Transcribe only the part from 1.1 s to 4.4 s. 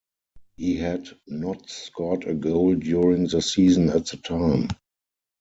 not scored a goal during the season at the